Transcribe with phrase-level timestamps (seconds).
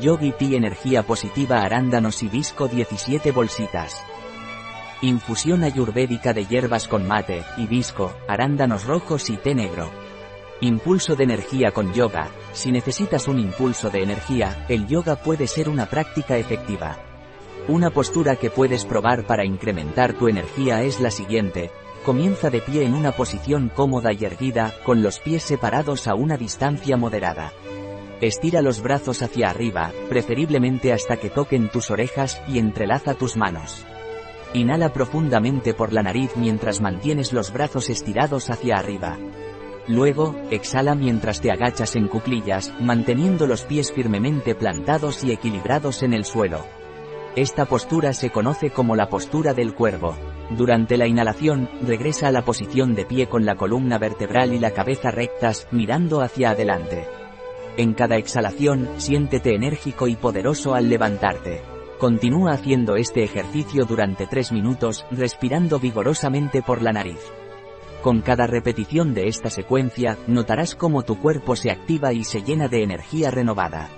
[0.00, 4.02] Yogi Tea Energía Positiva Arándanos y Visco 17 bolsitas.
[5.02, 9.90] Infusión ayurvédica de hierbas con mate, hibisco, arándanos rojos y té negro.
[10.62, 12.30] Impulso de energía con yoga.
[12.54, 16.96] Si necesitas un impulso de energía, el yoga puede ser una práctica efectiva.
[17.68, 21.70] Una postura que puedes probar para incrementar tu energía es la siguiente.
[22.02, 26.38] Comienza de pie en una posición cómoda y erguida, con los pies separados a una
[26.38, 27.52] distancia moderada.
[28.22, 33.84] Estira los brazos hacia arriba, preferiblemente hasta que toquen tus orejas, y entrelaza tus manos.
[34.54, 39.18] Inhala profundamente por la nariz mientras mantienes los brazos estirados hacia arriba.
[39.88, 46.14] Luego, exhala mientras te agachas en cuclillas, manteniendo los pies firmemente plantados y equilibrados en
[46.14, 46.64] el suelo.
[47.34, 50.14] Esta postura se conoce como la postura del cuervo.
[50.50, 54.70] Durante la inhalación, regresa a la posición de pie con la columna vertebral y la
[54.70, 57.21] cabeza rectas, mirando hacia adelante.
[57.78, 61.62] En cada exhalación, siéntete enérgico y poderoso al levantarte.
[61.98, 67.20] Continúa haciendo este ejercicio durante 3 minutos, respirando vigorosamente por la nariz.
[68.02, 72.68] Con cada repetición de esta secuencia, notarás cómo tu cuerpo se activa y se llena
[72.68, 73.88] de energía renovada.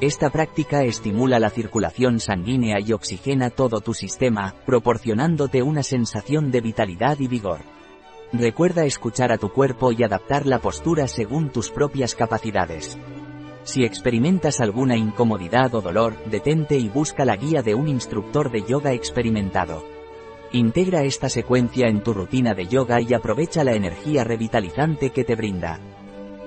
[0.00, 6.62] Esta práctica estimula la circulación sanguínea y oxigena todo tu sistema, proporcionándote una sensación de
[6.62, 7.60] vitalidad y vigor.
[8.36, 12.98] Recuerda escuchar a tu cuerpo y adaptar la postura según tus propias capacidades.
[13.62, 18.64] Si experimentas alguna incomodidad o dolor, detente y busca la guía de un instructor de
[18.64, 19.84] yoga experimentado.
[20.50, 25.36] Integra esta secuencia en tu rutina de yoga y aprovecha la energía revitalizante que te
[25.36, 25.78] brinda.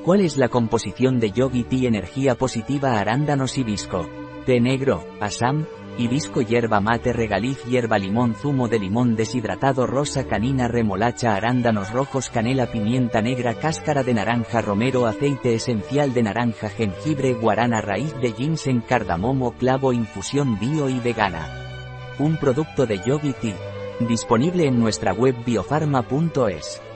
[0.03, 4.26] ¿Cuál es la composición de Yogi Tea Energía Positiva Arándanos Hibisco?
[4.47, 5.65] Té negro, asam,
[5.97, 12.29] hibisco hierba mate regaliz hierba limón zumo de limón deshidratado rosa canina remolacha arándanos rojos
[12.29, 18.31] canela pimienta negra cáscara de naranja romero aceite esencial de naranja jengibre guarana raíz de
[18.31, 22.15] ginseng cardamomo clavo infusión bio y vegana.
[22.17, 23.57] Un producto de Yogi Tea.
[24.07, 26.86] Disponible en nuestra web biofarma.es.